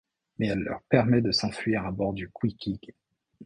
[0.39, 2.95] Mais elle leur permet de s'enfuir à bord du Queeqeg.